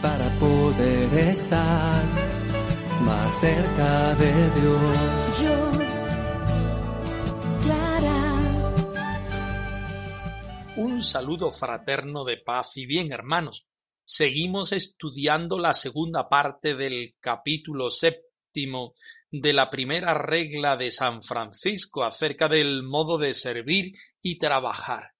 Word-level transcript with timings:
para 0.00 0.30
poder 0.40 1.18
estar 1.28 2.04
más 3.04 3.40
cerca 3.40 4.14
de 4.14 4.50
Dios. 4.60 5.42
Yo, 5.42 5.72
Clara. 7.62 8.40
Un 10.76 11.02
saludo 11.02 11.52
fraterno 11.52 12.24
de 12.24 12.38
paz 12.38 12.78
y 12.78 12.86
bien, 12.86 13.12
hermanos. 13.12 13.66
Seguimos 14.02 14.72
estudiando 14.72 15.58
la 15.58 15.74
segunda 15.74 16.30
parte 16.30 16.74
del 16.74 17.14
capítulo 17.20 17.90
séptimo 17.90 18.94
de 19.30 19.52
la 19.52 19.68
primera 19.68 20.14
regla 20.14 20.76
de 20.76 20.90
San 20.90 21.22
Francisco 21.22 22.04
acerca 22.04 22.48
del 22.48 22.82
modo 22.84 23.18
de 23.18 23.34
servir 23.34 23.92
y 24.22 24.38
trabajar. 24.38 25.11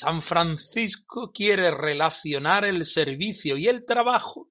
San 0.00 0.22
Francisco 0.22 1.32
quiere 1.34 1.72
relacionar 1.72 2.64
el 2.64 2.86
servicio 2.86 3.56
y 3.56 3.66
el 3.66 3.84
trabajo 3.84 4.48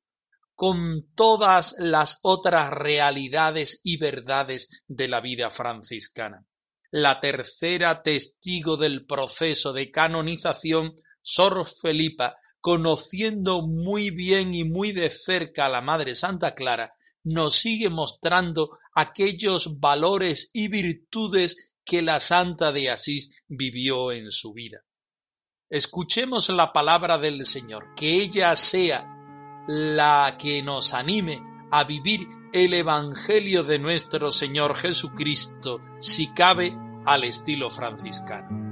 con 0.55 1.07
todas 1.15 1.73
las 1.79 2.19
otras 2.23 2.69
realidades 2.69 3.79
y 3.85 3.95
verdades 3.95 4.83
de 4.89 5.07
la 5.07 5.21
vida 5.21 5.49
franciscana. 5.49 6.45
La 6.91 7.21
tercera 7.21 8.03
testigo 8.03 8.75
del 8.75 9.05
proceso 9.05 9.71
de 9.71 9.89
canonización, 9.89 10.95
Sor 11.21 11.65
Felipa, 11.65 12.35
conociendo 12.59 13.65
muy 13.65 14.09
bien 14.09 14.53
y 14.53 14.65
muy 14.65 14.91
de 14.91 15.09
cerca 15.09 15.67
a 15.67 15.69
la 15.69 15.79
Madre 15.79 16.15
Santa 16.15 16.55
Clara, 16.55 16.93
nos 17.23 17.55
sigue 17.55 17.89
mostrando 17.89 18.77
aquellos 18.93 19.79
valores 19.79 20.49
y 20.51 20.67
virtudes 20.67 21.71
que 21.85 22.01
la 22.01 22.19
Santa 22.19 22.73
de 22.73 22.89
Asís 22.89 23.33
vivió 23.47 24.11
en 24.11 24.29
su 24.29 24.51
vida. 24.51 24.83
Escuchemos 25.69 26.47
la 26.47 26.71
palabra 26.71 27.17
del 27.17 27.45
Señor, 27.45 27.93
que 27.93 28.15
ella 28.15 28.55
sea 28.55 29.05
la 29.67 30.37
que 30.39 30.63
nos 30.63 30.93
anime 30.93 31.41
a 31.71 31.83
vivir 31.83 32.25
el 32.53 32.73
Evangelio 32.73 33.65
de 33.65 33.77
nuestro 33.77 34.31
Señor 34.31 34.77
Jesucristo, 34.77 35.81
si 35.99 36.27
cabe, 36.29 36.73
al 37.05 37.25
estilo 37.25 37.69
franciscano. 37.69 38.66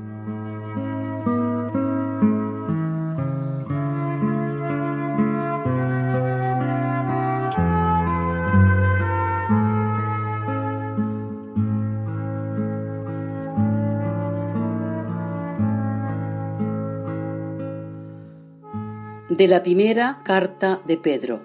De 19.36 19.50
la 19.50 19.64
primera 19.64 20.20
carta 20.24 20.82
de 20.86 20.96
Pedro. 20.96 21.42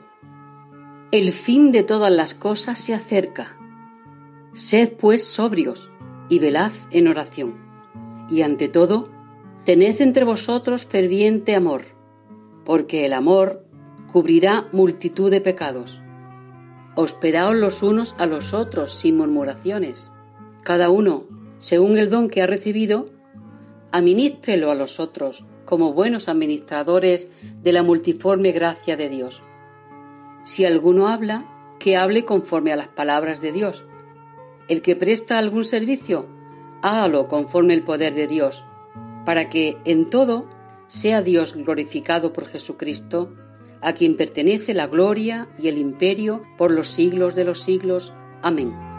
El 1.11 1.33
fin 1.33 1.73
de 1.73 1.83
todas 1.83 2.12
las 2.12 2.34
cosas 2.34 2.78
se 2.78 2.95
acerca. 2.95 3.59
Sed 4.53 4.93
pues 4.93 5.27
sobrios 5.27 5.91
y 6.28 6.39
velad 6.39 6.71
en 6.93 7.09
oración. 7.09 7.56
Y 8.31 8.43
ante 8.43 8.69
todo, 8.69 9.11
tened 9.65 10.01
entre 10.01 10.23
vosotros 10.23 10.87
ferviente 10.87 11.56
amor, 11.56 11.83
porque 12.65 13.06
el 13.06 13.12
amor 13.12 13.65
cubrirá 14.12 14.69
multitud 14.71 15.28
de 15.28 15.41
pecados. 15.41 16.01
Hospedaos 16.95 17.57
los 17.57 17.83
unos 17.83 18.15
a 18.19 18.27
los 18.27 18.55
otros 18.55 18.93
sin 18.93 19.17
murmuraciones. 19.17 20.12
Cada 20.62 20.91
uno, 20.91 21.25
según 21.59 21.99
el 21.99 22.09
don 22.09 22.28
que 22.28 22.41
ha 22.41 22.47
recibido, 22.47 23.07
administrelo 23.91 24.71
a 24.71 24.77
los 24.77 25.01
otros 25.01 25.45
como 25.70 25.92
buenos 25.92 26.28
administradores 26.28 27.28
de 27.62 27.72
la 27.72 27.84
multiforme 27.84 28.50
gracia 28.50 28.97
de 28.97 29.08
Dios. 29.08 29.41
Si 30.42 30.64
alguno 30.64 31.08
habla, 31.08 31.47
que 31.78 31.97
hable 31.97 32.25
conforme 32.25 32.72
a 32.72 32.76
las 32.76 32.88
palabras 32.88 33.41
de 33.41 33.53
Dios. 33.53 33.86
El 34.69 34.82
que 34.82 34.97
presta 34.97 35.38
algún 35.38 35.64
servicio, 35.64 36.26
hágalo 36.82 37.28
conforme 37.28 37.75
el 37.75 37.84
poder 37.84 38.14
de 38.14 38.26
Dios, 38.26 38.64
para 39.25 39.48
que 39.48 39.78
en 39.84 40.10
todo 40.10 40.48
sea 40.88 41.22
Dios 41.22 41.54
glorificado 41.54 42.32
por 42.32 42.47
Jesucristo, 42.47 43.32
a 43.80 43.92
quien 43.92 44.16
pertenece 44.16 44.75
la 44.75 44.88
gloria 44.88 45.48
y 45.56 45.69
el 45.69 45.78
imperio 45.78 46.42
por 46.59 46.72
los 46.72 46.88
siglos 46.88 47.36
de 47.36 47.44
los 47.44 47.62
siglos. 47.62 48.12
Amén. 48.42 48.90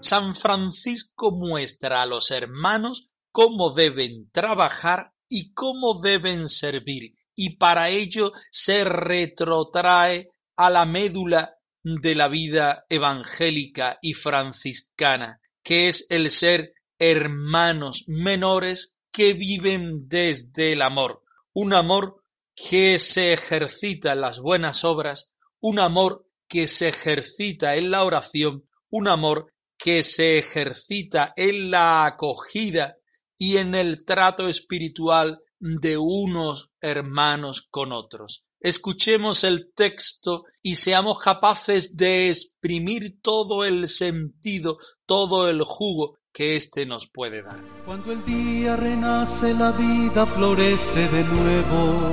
San 0.00 0.34
Francisco 0.34 1.32
muestra 1.32 2.02
a 2.02 2.06
los 2.06 2.30
hermanos 2.30 3.14
cómo 3.32 3.72
deben 3.72 4.30
trabajar 4.30 5.12
y 5.28 5.52
cómo 5.52 6.00
deben 6.00 6.48
servir, 6.48 7.14
y 7.34 7.56
para 7.56 7.88
ello 7.88 8.32
se 8.50 8.84
retrotrae 8.84 10.30
a 10.56 10.70
la 10.70 10.86
médula 10.86 11.56
de 11.82 12.14
la 12.14 12.28
vida 12.28 12.84
evangélica 12.88 13.98
y 14.00 14.14
franciscana, 14.14 15.40
que 15.62 15.88
es 15.88 16.06
el 16.10 16.30
ser 16.30 16.74
hermanos 16.98 18.04
menores 18.06 18.98
que 19.12 19.34
viven 19.34 20.08
desde 20.08 20.72
el 20.72 20.82
amor, 20.82 21.22
un 21.52 21.72
amor 21.72 22.22
que 22.54 22.98
se 22.98 23.32
ejercita 23.32 24.12
en 24.12 24.20
las 24.20 24.40
buenas 24.40 24.84
obras, 24.84 25.34
un 25.60 25.78
amor 25.78 26.26
que 26.48 26.66
se 26.66 26.88
ejercita 26.88 27.76
en 27.76 27.90
la 27.90 28.04
oración, 28.04 28.68
un 28.90 29.08
amor 29.08 29.52
que 29.78 30.02
se 30.02 30.38
ejercita 30.38 31.32
en 31.36 31.70
la 31.70 32.04
acogida 32.04 32.96
y 33.36 33.58
en 33.58 33.74
el 33.74 34.04
trato 34.04 34.48
espiritual 34.48 35.40
de 35.60 35.96
unos 35.96 36.70
hermanos 36.80 37.68
con 37.70 37.92
otros. 37.92 38.44
Escuchemos 38.60 39.44
el 39.44 39.72
texto 39.72 40.44
y 40.60 40.74
seamos 40.74 41.20
capaces 41.20 41.96
de 41.96 42.28
exprimir 42.28 43.20
todo 43.22 43.64
el 43.64 43.86
sentido, 43.86 44.78
todo 45.06 45.48
el 45.48 45.62
jugo 45.62 46.18
que 46.32 46.56
éste 46.56 46.84
nos 46.84 47.08
puede 47.08 47.42
dar. 47.42 47.62
Cuando 47.84 48.12
el 48.12 48.24
día 48.24 48.74
renace, 48.74 49.54
la 49.54 49.70
vida 49.70 50.26
florece 50.26 51.08
de 51.08 51.24
nuevo. 51.24 52.10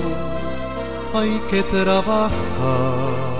Hay 1.15 1.39
que 1.49 1.63
trabajar. 1.63 3.34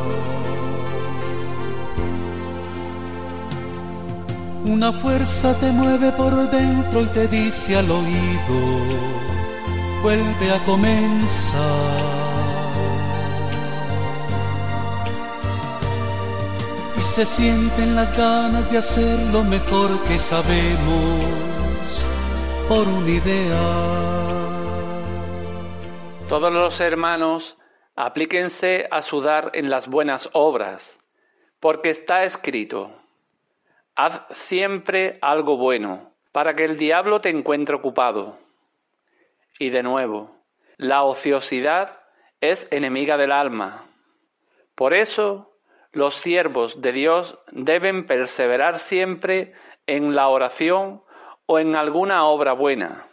Una 4.66 4.91
fuerza 4.91 5.53
te 5.59 5.72
mueve 5.72 6.12
por 6.14 6.34
dentro 6.50 7.02
y 7.02 7.06
te 7.14 7.28
dice 7.28 7.78
al 7.78 7.91
oído, 7.91 8.59
vuelve 10.02 10.52
a 10.52 10.58
comenzar. 10.66 12.00
Y 16.97 17.02
se 17.02 17.26
sienten 17.28 17.96
las 17.96 18.17
ganas 18.17 18.72
de 18.72 18.79
hacer 18.79 19.20
lo 19.32 19.44
mejor 19.44 20.03
que 20.06 20.17
sabemos 20.17 21.23
por 22.67 22.88
una 22.88 23.09
idea. 23.12 24.26
Todos 26.28 26.52
los 26.52 26.82
hermanos 26.82 27.56
aplíquense 27.96 28.88
a 28.90 29.03
sudar 29.03 29.52
en 29.53 29.70
las 29.70 29.88
buenas 29.88 30.28
obras, 30.34 30.97
porque 31.59 31.91
está 31.91 32.23
escrito 32.23 33.04
Haz 33.95 34.23
siempre 34.31 35.17
algo 35.21 35.57
bueno, 35.57 36.11
para 36.31 36.53
que 36.53 36.65
el 36.65 36.77
diablo 36.77 37.21
te 37.21 37.29
encuentre 37.29 37.75
ocupado. 37.75 38.37
Y 39.57 39.69
de 39.69 39.83
nuevo, 39.83 40.35
la 40.77 41.03
ociosidad 41.03 42.01
es 42.41 42.67
enemiga 42.71 43.15
del 43.15 43.31
alma. 43.31 43.85
Por 44.75 44.93
eso, 44.93 45.53
los 45.93 46.15
siervos 46.15 46.81
de 46.81 46.91
Dios 46.91 47.39
deben 47.51 48.05
perseverar 48.05 48.79
siempre 48.79 49.53
en 49.87 50.13
la 50.13 50.27
oración 50.27 51.01
o 51.45 51.59
en 51.59 51.77
alguna 51.77 52.25
obra 52.25 52.51
buena. 52.51 53.07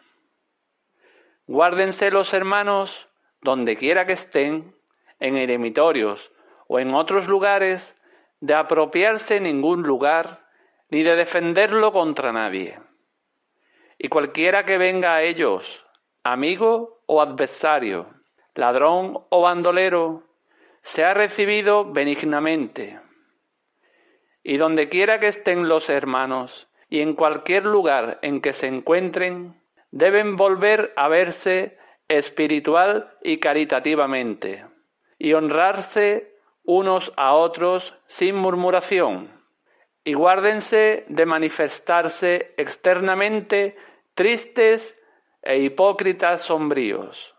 Guárdense 1.46 2.11
los 2.11 2.34
hermanos, 2.34 3.08
donde 3.40 3.76
quiera 3.76 4.05
que 4.06 4.14
estén, 4.14 4.75
en 5.20 5.37
eremitorios 5.37 6.32
o 6.67 6.81
en 6.81 6.93
otros 6.94 7.29
lugares, 7.29 7.94
de 8.40 8.55
apropiarse 8.55 9.38
ningún 9.38 9.82
lugar, 9.82 10.42
ni 10.93 11.03
de 11.03 11.17
defenderlo 11.17 11.91
contra 11.91 12.33
nadie. 12.33 12.79
Y 13.97 14.09
cualquiera 14.09 14.67
que 14.67 14.77
venga 14.77 15.15
a 15.15 15.23
ellos, 15.23 15.87
amigo 16.23 17.00
o 17.06 17.23
adversario, 17.23 18.09
ladrón 18.55 19.19
o 19.31 19.41
bandolero, 19.41 20.25
sea 20.83 21.15
recibido 21.15 21.91
benignamente. 21.91 23.00
Y 24.43 24.59
donde 24.59 24.91
quiera 24.91 25.19
que 25.19 25.29
estén 25.29 25.67
los 25.67 25.89
hermanos, 25.89 26.69
y 26.91 27.00
en 27.00 27.15
cualquier 27.15 27.65
lugar 27.65 28.19
en 28.21 28.43
que 28.43 28.53
se 28.53 28.67
encuentren, 28.67 29.59
deben 29.93 30.37
volver 30.37 30.93
a 30.97 31.09
verse 31.09 31.79
espiritual 32.09 33.17
y 33.23 33.39
caritativamente, 33.39 34.67
y 35.19 35.33
honrarse 35.33 36.37
unos 36.65 37.15
a 37.17 37.33
otros 37.33 37.94
sin 38.09 38.37
murmuración, 38.37 39.42
y 40.05 40.15
guárdense 40.15 41.05
de 41.09 41.27
manifestarse 41.27 42.55
externamente 42.57 43.77
tristes 44.15 44.99
e 45.43 45.59
hipócritas 45.59 46.43
sombríos. 46.43 47.35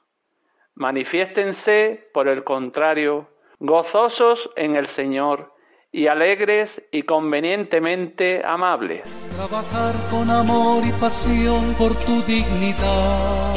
Manifiéstense, 0.75 2.09
por 2.13 2.27
el 2.27 2.43
contrario, 2.43 3.29
gozosos 3.59 4.49
en 4.55 4.75
el 4.75 4.87
Señor 4.87 5.53
y 5.91 6.07
alegres 6.07 6.81
y 6.91 7.03
convenientemente 7.03 8.41
amables. 8.43 9.03
Trabajar 9.35 9.93
con 10.09 10.29
amor 10.31 10.83
y 10.83 10.91
pasión 10.93 11.75
por 11.75 11.93
tu 11.99 12.21
dignidad, 12.23 13.53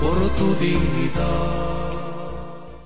por 0.00 0.18
tu 0.34 0.54
dignidad. 0.56 1.71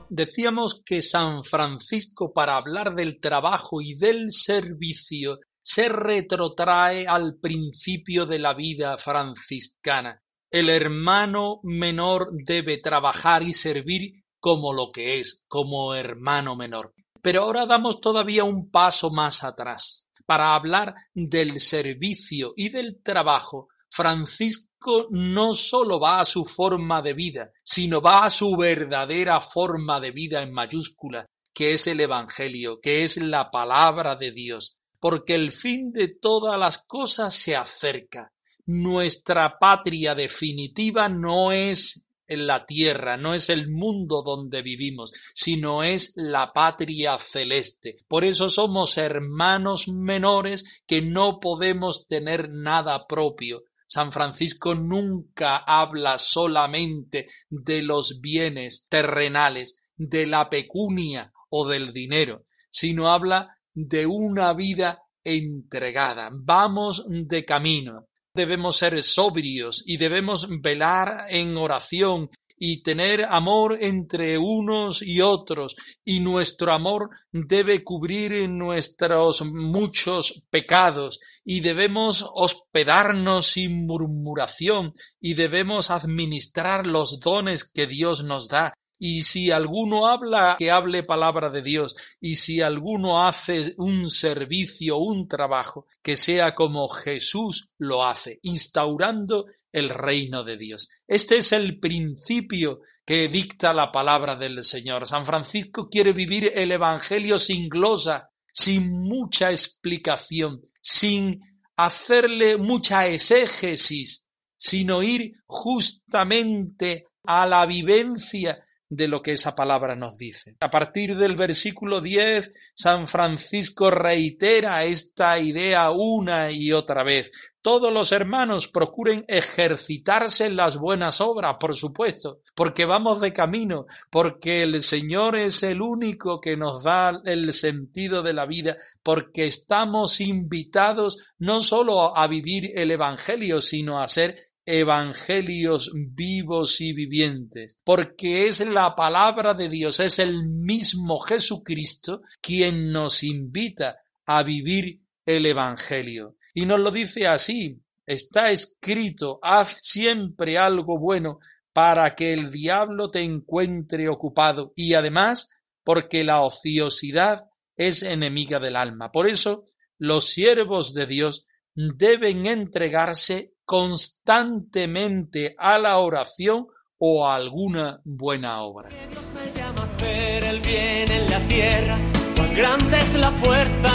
Decíamos 0.09 0.83
que 0.85 1.03
San 1.03 1.43
Francisco 1.43 2.33
para 2.33 2.57
hablar 2.57 2.95
del 2.95 3.21
trabajo 3.21 3.81
y 3.81 3.95
del 3.95 4.31
servicio 4.31 5.41
se 5.61 5.89
retrotrae 5.89 7.09
al 7.09 7.39
principio 7.41 8.25
de 8.25 8.39
la 8.39 8.55
vida 8.55 8.97
franciscana. 8.99 10.23
El 10.49 10.69
hermano 10.69 11.59
menor 11.65 12.31
debe 12.33 12.79
trabajar 12.79 13.43
y 13.43 13.53
servir 13.53 14.25
como 14.39 14.73
lo 14.73 14.91
que 14.93 15.19
es, 15.19 15.45
como 15.49 15.93
hermano 15.95 16.55
menor. 16.55 16.95
Pero 17.21 17.43
ahora 17.43 17.67
damos 17.67 18.01
todavía 18.01 18.45
un 18.45 18.71
paso 18.71 19.11
más 19.11 19.43
atrás. 19.43 20.09
Para 20.25 20.55
hablar 20.55 20.95
del 21.15 21.59
servicio 21.59 22.53
y 22.57 22.69
del 22.69 23.03
trabajo, 23.03 23.69
Francisco 23.91 25.07
no 25.11 25.55
sólo 25.55 25.99
va 25.99 26.21
a 26.21 26.25
su 26.25 26.45
forma 26.45 27.03
de 27.03 27.15
vida, 27.15 27.51
sino 27.63 28.01
va 28.01 28.25
a 28.25 28.31
su 28.31 28.57
verdadera 28.57 29.41
forma 29.41 30.01
de 30.01 30.11
vida 30.11 30.43
en 30.43 30.53
mayúscula, 30.53 31.27
que 31.55 31.73
es 31.73 31.87
el 31.87 32.01
Evangelio, 32.01 32.81
que 32.81 33.03
es 33.03 33.17
la 33.17 33.51
palabra 33.51 34.17
de 34.17 34.33
Dios, 34.33 34.77
porque 35.01 35.35
el 35.35 35.53
fin 35.53 35.93
de 35.93 36.09
todas 36.09 36.59
las 36.59 36.79
cosas 36.87 37.35
se 37.35 37.57
acerca. 37.57 38.33
Nuestra 38.67 39.59
patria 39.59 40.15
definitiva 40.15 41.09
no 41.09 41.53
es 41.53 42.07
la 42.29 42.67
tierra, 42.67 43.17
no 43.17 43.35
es 43.35 43.49
el 43.51 43.69
mundo 43.71 44.23
donde 44.23 44.63
vivimos, 44.63 45.13
sino 45.35 45.83
es 45.83 46.13
la 46.17 46.53
patria 46.53 47.19
celeste. 47.19 47.99
Por 48.09 48.25
eso 48.25 48.49
somos 48.49 48.99
hermanos 48.99 49.89
menores 49.89 50.83
que 50.87 51.03
no 51.03 51.39
podemos 51.39 52.07
tener 52.07 52.51
nada 52.51 53.07
propio. 53.07 53.63
San 53.87 54.13
Francisco 54.13 54.75
nunca 54.75 55.59
habla 55.59 56.19
solamente 56.19 57.29
de 57.49 57.83
los 57.83 58.21
bienes 58.21 58.87
terrenales, 58.89 59.83
de 59.97 60.27
la 60.27 60.49
pecunia 60.49 61.33
o 61.51 61.67
del 61.69 61.93
dinero, 61.93 62.45
sino 62.71 63.09
habla 63.09 63.57
de 63.73 64.07
una 64.07 64.53
vida 64.53 65.03
entregada. 65.23 66.31
Vamos 66.33 67.07
de 67.09 67.45
camino 67.45 68.09
debemos 68.37 68.77
ser 68.77 69.03
sobrios 69.03 69.83
y 69.87 69.97
debemos 69.97 70.47
velar 70.61 71.27
en 71.31 71.57
oración 71.57 72.29
y 72.59 72.83
tener 72.83 73.25
amor 73.25 73.79
entre 73.81 74.39
unos 74.39 75.03
y 75.03 75.21
otros, 75.21 75.77
y 76.05 76.21
nuestro 76.21 76.73
amor 76.73 77.11
debe 77.33 77.85
cubrir 77.85 78.49
nuestros 78.49 79.45
muchos 79.45 80.47
pecados, 80.51 81.21
y 81.45 81.61
debemos 81.61 82.25
hospedarnos 82.35 83.47
sin 83.47 83.87
murmuración, 83.87 84.93
y 85.21 85.35
debemos 85.35 85.91
administrar 85.91 86.87
los 86.87 87.21
dones 87.21 87.65
que 87.65 87.87
Dios 87.87 88.25
nos 88.25 88.49
da, 88.49 88.75
y 88.99 89.25
si 89.25 89.51
alguno 89.51 90.07
habla, 90.07 90.57
que 90.59 90.71
hable 90.71 91.03
palabra 91.03 91.51
de 91.51 91.63
Dios. 91.63 91.97
Y 92.21 92.37
si 92.37 92.63
alguno 92.63 93.27
hace 93.27 93.75
un 93.77 94.11
servicio, 94.11 94.97
un 94.97 95.29
trabajo, 95.29 95.87
que 96.03 96.17
sea 96.17 96.55
como 96.55 96.89
Jesús 96.89 97.73
lo 97.79 98.07
hace, 98.07 98.41
instaurando 98.43 99.47
el 99.77 99.91
reino 99.91 100.43
de 100.43 100.57
Dios. 100.57 100.89
Este 101.07 101.37
es 101.37 101.53
el 101.53 101.79
principio 101.79 102.81
que 103.05 103.29
dicta 103.29 103.75
la 103.75 103.93
palabra 103.93 104.35
del 104.35 104.65
Señor. 104.65 105.07
San 105.07 105.27
Francisco 105.27 105.89
quiere 105.91 106.15
vivir 106.15 106.51
el 106.55 106.73
Evangelio 106.73 107.39
sin 107.39 107.69
glosa, 107.69 108.31
sin 108.51 109.03
mucha 109.03 109.51
explicación, 109.51 110.63
sin 110.81 111.43
hacerle 111.77 112.57
mucha 112.57 113.07
exégesis, 113.07 114.31
sino 114.57 115.03
ir 115.03 115.33
justamente 115.45 117.05
a 117.25 117.45
la 117.45 117.67
vivencia 117.67 118.59
de 118.89 119.09
lo 119.09 119.21
que 119.21 119.33
esa 119.33 119.55
palabra 119.55 119.95
nos 119.97 120.17
dice. 120.17 120.57
A 120.61 120.71
partir 120.71 121.17
del 121.17 121.37
versículo 121.37 122.01
10, 122.01 122.53
San 122.75 123.07
Francisco 123.07 123.91
reitera 123.91 124.85
esta 124.85 125.39
idea 125.39 125.91
una 125.91 126.51
y 126.51 126.73
otra 126.73 127.03
vez. 127.03 127.31
Todos 127.67 127.93
los 127.93 128.13
hermanos 128.13 128.69
procuren 128.69 129.25
ejercitarse 129.27 130.47
en 130.47 130.55
las 130.55 130.77
buenas 130.77 131.21
obras, 131.21 131.57
por 131.59 131.75
supuesto, 131.75 132.39
porque 132.55 132.85
vamos 132.85 133.21
de 133.21 133.33
camino, 133.33 133.87
porque 134.09 134.63
el 134.63 134.81
Señor 134.83 135.35
es 135.35 135.65
el 135.65 135.83
único 135.83 136.41
que 136.41 136.57
nos 136.57 136.85
da 136.85 137.21
el 137.25 137.53
sentido 137.53 138.23
de 138.23 138.35
la 138.35 138.47
vida, 138.47 138.77
porque 139.03 139.47
estamos 139.47 140.21
invitados 140.21 141.27
no 141.41 141.61
solo 141.61 142.17
a 142.17 142.29
vivir 142.29 142.71
el 142.77 142.93
Evangelio, 142.93 143.61
sino 143.61 144.01
a 144.01 144.07
ser 144.07 144.37
evangelios 144.65 145.91
vivos 145.93 146.81
y 146.81 146.93
vivientes, 146.93 147.81
porque 147.83 148.47
es 148.47 148.65
la 148.65 148.95
palabra 148.95 149.55
de 149.55 149.69
Dios, 149.69 149.99
es 149.99 150.21
el 150.21 150.47
mismo 150.49 151.19
Jesucristo 151.19 152.23
quien 152.41 152.93
nos 152.93 153.25
invita 153.25 153.97
a 154.25 154.45
vivir 154.45 155.01
el 155.25 155.47
Evangelio. 155.47 156.37
Y 156.57 156.65
nos 156.65 156.81
lo 156.81 156.91
dice 156.91 157.29
así, 157.29 157.83
está 158.07 158.51
escrito, 158.51 159.39
haz 159.43 159.77
siempre 159.79 160.57
algo 160.57 160.99
bueno 160.99 161.39
para 161.75 162.15
que 162.15 162.33
el 162.33 162.49
diablo 162.49 163.11
te 163.11 163.21
encuentre 163.21 164.09
ocupado 164.09 164.73
y 164.75 164.95
además 164.95 165.51
porque 165.85 166.25
la 166.25 166.41
ociosidad 166.41 167.45
es 167.77 168.03
enemiga 168.03 168.59
del 168.59 168.77
alma. 168.77 169.13
Por 169.13 169.29
eso 169.29 169.65
los 169.99 170.31
siervos 170.31 170.95
de 170.95 171.05
Dios 171.05 171.45
deben 171.75 172.47
entregarse 172.47 173.53
constantemente 173.67 175.55
a 175.59 175.79
la 175.79 175.99
oración 175.99 176.69
o 176.97 177.29
a 177.29 177.37
alguna 177.37 178.01
buena 178.03 178.63
obra. 178.63 178.89
El 178.89 180.61
bien 180.61 181.13
en 181.13 181.31
la 181.31 181.41
tierra, 181.49 181.99
cuán 182.35 182.57
grande 182.57 182.97
es 182.97 183.15
la 183.15 183.31
fuerza 183.31 183.86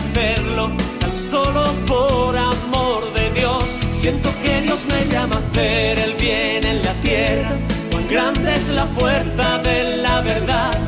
hacerlo 0.00 0.70
tan 1.00 1.16
solo 1.16 1.64
por 1.86 2.36
amor 2.36 3.12
de 3.14 3.30
Dios. 3.38 3.64
Siento 4.00 4.30
que 4.42 4.62
Dios 4.62 4.86
me 4.90 5.04
llama 5.12 5.36
a 5.36 5.38
hacer 5.38 5.98
el 5.98 6.14
bien 6.14 6.64
en 6.64 6.82
la 6.82 6.92
tierra, 7.02 7.50
cuán 7.90 8.08
grande 8.08 8.54
es 8.54 8.68
la 8.68 8.86
fuerza 8.86 9.58
de 9.58 9.96
la 9.98 10.20
verdad, 10.22 10.78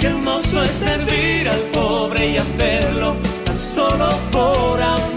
qué 0.00 0.06
hermoso 0.06 0.62
es 0.62 0.70
servir 0.70 1.48
al 1.48 1.60
pobre 1.72 2.30
y 2.30 2.36
hacerlo 2.38 3.16
solo 3.56 4.08
por 4.32 4.82
amor 4.82 5.13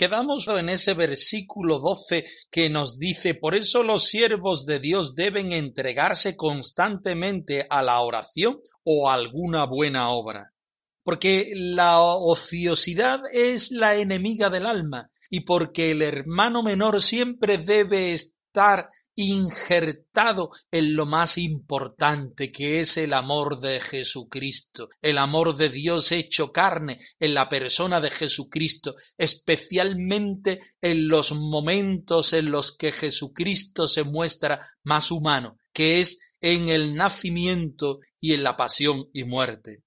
quedamos 0.00 0.48
en 0.48 0.70
ese 0.70 0.94
versículo 0.94 1.78
12 1.78 2.24
que 2.50 2.70
nos 2.70 2.98
dice, 2.98 3.34
por 3.34 3.54
eso 3.54 3.82
los 3.82 4.08
siervos 4.08 4.64
de 4.64 4.78
Dios 4.80 5.14
deben 5.14 5.52
entregarse 5.52 6.38
constantemente 6.38 7.66
a 7.68 7.82
la 7.82 8.00
oración 8.00 8.60
o 8.82 9.10
a 9.10 9.12
alguna 9.12 9.66
buena 9.66 10.08
obra. 10.08 10.54
Porque 11.02 11.52
la 11.54 12.00
ociosidad 12.00 13.20
es 13.30 13.72
la 13.72 13.96
enemiga 13.96 14.48
del 14.48 14.64
alma 14.64 15.10
y 15.28 15.40
porque 15.40 15.90
el 15.90 16.00
hermano 16.00 16.62
menor 16.62 17.02
siempre 17.02 17.58
debe 17.58 18.14
estar 18.14 18.88
injertado 19.20 20.50
en 20.70 20.96
lo 20.96 21.06
más 21.06 21.38
importante 21.38 22.50
que 22.50 22.80
es 22.80 22.96
el 22.96 23.12
amor 23.12 23.60
de 23.60 23.80
Jesucristo, 23.80 24.88
el 25.00 25.18
amor 25.18 25.56
de 25.56 25.68
Dios 25.68 26.10
hecho 26.12 26.52
carne 26.52 26.98
en 27.18 27.34
la 27.34 27.48
persona 27.48 28.00
de 28.00 28.10
Jesucristo, 28.10 28.94
especialmente 29.16 30.60
en 30.80 31.08
los 31.08 31.32
momentos 31.32 32.32
en 32.32 32.50
los 32.50 32.76
que 32.76 32.92
Jesucristo 32.92 33.86
se 33.86 34.04
muestra 34.04 34.60
más 34.82 35.10
humano, 35.10 35.58
que 35.72 36.00
es 36.00 36.32
en 36.40 36.68
el 36.68 36.94
nacimiento 36.94 38.00
y 38.18 38.32
en 38.32 38.42
la 38.42 38.56
pasión 38.56 39.08
y 39.12 39.24
muerte. 39.24 39.82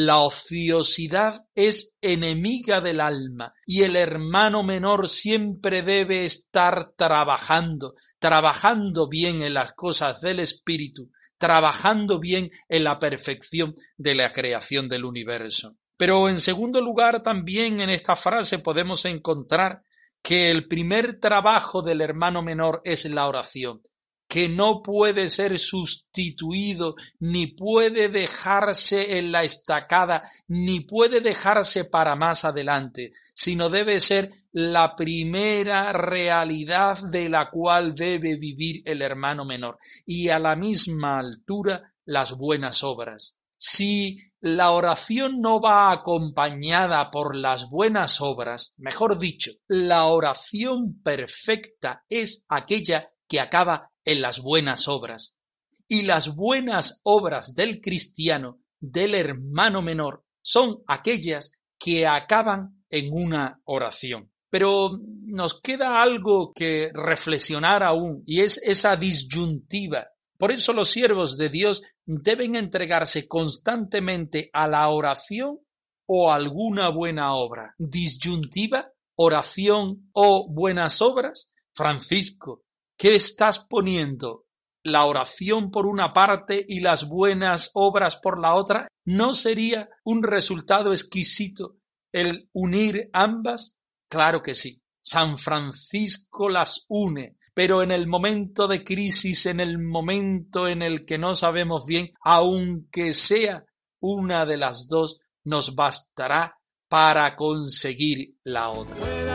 La 0.00 0.18
ociosidad 0.18 1.48
es 1.56 1.98
enemiga 2.00 2.80
del 2.80 3.00
alma 3.00 3.52
y 3.66 3.82
el 3.82 3.96
hermano 3.96 4.62
menor 4.62 5.08
siempre 5.08 5.82
debe 5.82 6.24
estar 6.24 6.92
trabajando, 6.96 7.96
trabajando 8.20 9.08
bien 9.08 9.42
en 9.42 9.54
las 9.54 9.72
cosas 9.72 10.20
del 10.20 10.38
espíritu, 10.38 11.10
trabajando 11.36 12.20
bien 12.20 12.52
en 12.68 12.84
la 12.84 13.00
perfección 13.00 13.74
de 13.96 14.14
la 14.14 14.30
creación 14.30 14.88
del 14.88 15.04
universo. 15.04 15.76
Pero 15.96 16.28
en 16.28 16.40
segundo 16.40 16.80
lugar 16.80 17.24
también 17.24 17.80
en 17.80 17.90
esta 17.90 18.14
frase 18.14 18.60
podemos 18.60 19.04
encontrar 19.04 19.82
que 20.22 20.52
el 20.52 20.68
primer 20.68 21.18
trabajo 21.18 21.82
del 21.82 22.02
hermano 22.02 22.44
menor 22.44 22.82
es 22.84 23.04
la 23.06 23.26
oración 23.26 23.82
que 24.28 24.48
no 24.48 24.82
puede 24.82 25.30
ser 25.30 25.58
sustituido, 25.58 26.94
ni 27.18 27.46
puede 27.46 28.10
dejarse 28.10 29.18
en 29.18 29.32
la 29.32 29.42
estacada, 29.42 30.22
ni 30.46 30.80
puede 30.80 31.22
dejarse 31.22 31.86
para 31.86 32.14
más 32.14 32.44
adelante, 32.44 33.12
sino 33.34 33.70
debe 33.70 34.00
ser 34.00 34.30
la 34.52 34.94
primera 34.94 35.92
realidad 35.92 36.98
de 37.10 37.30
la 37.30 37.50
cual 37.50 37.94
debe 37.94 38.36
vivir 38.36 38.82
el 38.84 39.00
hermano 39.00 39.46
menor, 39.46 39.78
y 40.04 40.28
a 40.28 40.38
la 40.38 40.56
misma 40.56 41.18
altura 41.18 41.94
las 42.04 42.36
buenas 42.36 42.82
obras. 42.82 43.40
Si 43.56 44.18
la 44.40 44.70
oración 44.70 45.40
no 45.40 45.60
va 45.60 45.90
acompañada 45.90 47.10
por 47.10 47.34
las 47.34 47.70
buenas 47.70 48.20
obras, 48.20 48.74
mejor 48.78 49.18
dicho, 49.18 49.52
la 49.66 50.04
oración 50.04 51.00
perfecta 51.02 52.04
es 52.08 52.44
aquella 52.48 53.10
que 53.26 53.40
acaba 53.40 53.90
en 54.08 54.22
las 54.22 54.40
buenas 54.40 54.88
obras. 54.88 55.38
Y 55.86 56.02
las 56.02 56.34
buenas 56.34 57.00
obras 57.04 57.54
del 57.54 57.80
cristiano, 57.80 58.58
del 58.80 59.14
hermano 59.14 59.82
menor, 59.82 60.24
son 60.42 60.82
aquellas 60.86 61.52
que 61.78 62.06
acaban 62.06 62.84
en 62.88 63.10
una 63.12 63.60
oración. 63.64 64.32
Pero 64.50 64.98
nos 65.26 65.60
queda 65.60 66.02
algo 66.02 66.54
que 66.54 66.90
reflexionar 66.94 67.82
aún, 67.82 68.22
y 68.24 68.40
es 68.40 68.56
esa 68.62 68.96
disyuntiva. 68.96 70.08
Por 70.38 70.52
eso 70.52 70.72
los 70.72 70.88
siervos 70.88 71.36
de 71.36 71.50
Dios 71.50 71.82
deben 72.06 72.56
entregarse 72.56 73.28
constantemente 73.28 74.48
a 74.54 74.68
la 74.68 74.88
oración 74.88 75.58
o 76.06 76.32
alguna 76.32 76.88
buena 76.88 77.34
obra. 77.34 77.74
Disyuntiva, 77.76 78.90
oración 79.16 80.10
o 80.12 80.48
buenas 80.50 81.02
obras. 81.02 81.52
Francisco, 81.74 82.64
¿Qué 82.98 83.14
estás 83.14 83.60
poniendo? 83.60 84.46
¿La 84.82 85.04
oración 85.04 85.70
por 85.70 85.86
una 85.86 86.12
parte 86.12 86.64
y 86.66 86.80
las 86.80 87.08
buenas 87.08 87.70
obras 87.74 88.16
por 88.16 88.40
la 88.40 88.56
otra? 88.56 88.88
¿No 89.04 89.34
sería 89.34 89.88
un 90.04 90.24
resultado 90.24 90.92
exquisito 90.92 91.76
el 92.12 92.50
unir 92.52 93.08
ambas? 93.12 93.78
Claro 94.10 94.42
que 94.42 94.56
sí. 94.56 94.82
San 95.00 95.38
Francisco 95.38 96.48
las 96.48 96.86
une, 96.88 97.36
pero 97.54 97.84
en 97.84 97.92
el 97.92 98.08
momento 98.08 98.66
de 98.66 98.82
crisis, 98.82 99.46
en 99.46 99.60
el 99.60 99.78
momento 99.78 100.66
en 100.66 100.82
el 100.82 101.06
que 101.06 101.18
no 101.18 101.36
sabemos 101.36 101.86
bien, 101.86 102.10
aunque 102.24 103.14
sea 103.14 103.64
una 104.00 104.44
de 104.44 104.56
las 104.56 104.88
dos, 104.88 105.20
nos 105.44 105.76
bastará 105.76 106.58
para 106.88 107.36
conseguir 107.36 108.38
la 108.42 108.70
otra. 108.70 109.27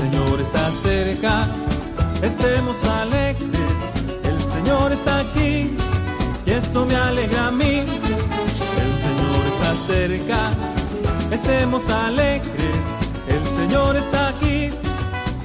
Señor 0.00 0.40
está 0.40 0.70
cerca, 0.70 1.46
estemos 2.22 2.82
alegres, 2.84 3.72
el 4.24 4.40
Señor 4.40 4.92
está 4.92 5.20
aquí 5.20 5.76
y 6.46 6.50
esto 6.50 6.86
me 6.86 6.94
alegra 6.94 7.48
a 7.48 7.50
mí. 7.50 7.80
El 7.80 8.92
Señor 9.04 9.46
está 9.52 9.74
cerca, 9.74 10.50
estemos 11.30 11.86
alegres, 11.90 12.78
el 13.28 13.46
Señor 13.46 13.96
está 13.96 14.28
aquí 14.28 14.70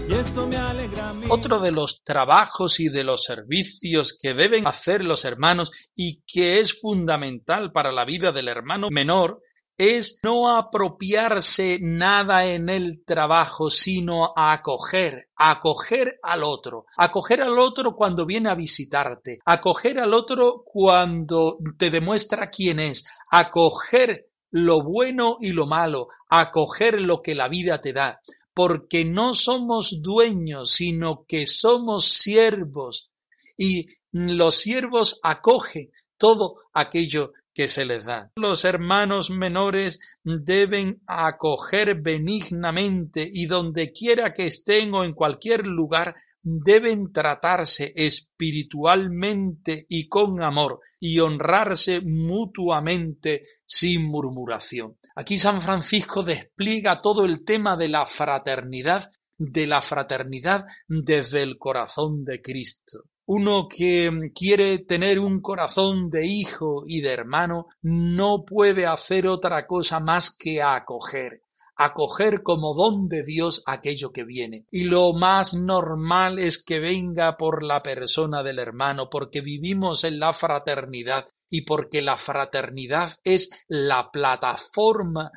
y 0.07 0.13
esto 0.13 0.47
me 0.47 0.55
alegra 0.55 1.09
a 1.09 1.13
mí. 1.13 1.25
Otro 1.29 1.59
de 1.59 1.73
los 1.73 2.01
trabajos 2.05 2.79
y 2.79 2.87
de 2.87 3.03
los 3.03 3.23
servicios 3.23 4.17
que 4.17 4.35
deben 4.35 4.65
hacer 4.65 5.03
los 5.03 5.25
hermanos 5.25 5.71
y 5.97 6.23
que 6.25 6.61
es 6.61 6.79
fundamental 6.79 7.73
para 7.73 7.91
la 7.91 8.05
vida 8.05 8.31
del 8.31 8.47
hermano 8.47 8.87
menor 8.89 9.41
es 9.77 10.19
no 10.23 10.55
apropiarse 10.55 11.79
nada 11.81 12.45
en 12.45 12.69
el 12.69 13.03
trabajo, 13.03 13.69
sino 13.69 14.33
acoger, 14.35 15.29
acoger 15.35 16.19
al 16.23 16.43
otro, 16.43 16.85
acoger 16.97 17.41
al 17.41 17.59
otro 17.59 17.95
cuando 17.95 18.25
viene 18.25 18.49
a 18.49 18.55
visitarte, 18.55 19.39
acoger 19.45 19.99
al 19.99 20.13
otro 20.13 20.63
cuando 20.65 21.57
te 21.77 21.89
demuestra 21.89 22.49
quién 22.49 22.79
es, 22.79 23.05
acoger 23.29 24.29
lo 24.51 24.81
bueno 24.81 25.37
y 25.41 25.51
lo 25.51 25.65
malo, 25.67 26.07
acoger 26.29 27.01
lo 27.01 27.21
que 27.21 27.35
la 27.35 27.49
vida 27.49 27.81
te 27.81 27.91
da, 27.91 28.21
porque 28.53 29.03
no 29.03 29.33
somos 29.33 30.01
dueños, 30.01 30.71
sino 30.71 31.25
que 31.27 31.45
somos 31.45 32.05
siervos, 32.05 33.11
y 33.57 33.87
los 34.11 34.55
siervos 34.55 35.19
acogen 35.23 35.91
todo 36.17 36.61
aquello 36.73 37.33
que 37.55 37.67
se 37.69 37.85
les 37.85 38.05
da. 38.05 38.31
Los 38.35 38.65
hermanos 38.65 39.31
menores 39.31 39.99
deben 40.23 41.01
acoger 41.07 42.01
benignamente 42.01 43.27
y 43.31 43.45
donde 43.45 43.93
quiera 43.93 44.33
que 44.33 44.45
estén 44.45 44.93
o 44.93 45.05
en 45.05 45.13
cualquier 45.13 45.65
lugar 45.65 46.15
deben 46.43 47.11
tratarse 47.11 47.91
espiritualmente 47.95 49.85
y 49.89 50.07
con 50.07 50.43
amor 50.43 50.81
y 50.99 51.19
honrarse 51.19 52.01
mutuamente 52.01 53.43
sin 53.65 54.05
murmuración. 54.05 54.97
Aquí 55.15 55.39
San 55.39 55.61
Francisco 55.61 56.21
despliega 56.23 57.01
todo 57.01 57.25
el 57.25 57.43
tema 57.45 57.77
de 57.77 57.87
la 57.87 58.05
fraternidad, 58.05 59.09
de 59.37 59.65
la 59.65 59.81
fraternidad 59.81 60.65
desde 60.87 61.41
el 61.41 61.57
corazón 61.57 62.25
de 62.25 62.41
Cristo. 62.41 63.05
Uno 63.27 63.67
que 63.67 64.31
quiere 64.35 64.79
tener 64.79 65.19
un 65.19 65.41
corazón 65.41 66.09
de 66.09 66.27
hijo 66.27 66.83
y 66.85 67.01
de 67.01 67.11
hermano 67.11 67.67
no 67.81 68.45
puede 68.45 68.85
hacer 68.85 69.27
otra 69.27 69.65
cosa 69.65 69.99
más 69.99 70.35
que 70.35 70.61
acoger, 70.61 71.41
acoger 71.75 72.43
como 72.43 72.75
don 72.75 73.07
de 73.07 73.23
Dios 73.23 73.63
aquello 73.65 74.11
que 74.11 74.23
viene. 74.23 74.65
Y 74.69 74.83
lo 74.83 75.13
más 75.13 75.55
normal 75.55 76.37
es 76.37 76.63
que 76.63 76.79
venga 76.79 77.35
por 77.35 77.63
la 77.63 77.81
persona 77.81 78.43
del 78.43 78.59
hermano, 78.59 79.09
porque 79.09 79.41
vivimos 79.41 80.03
en 80.03 80.19
la 80.19 80.31
fraternidad 80.31 81.27
y 81.49 81.61
porque 81.61 82.01
la 82.01 82.17
fraternidad 82.17 83.09
es 83.23 83.49
la 83.67 84.11
plataforma 84.11 85.31